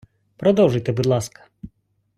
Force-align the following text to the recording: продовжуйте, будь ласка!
продовжуйте, 0.37 0.91
будь 0.93 1.05
ласка! 1.05 1.41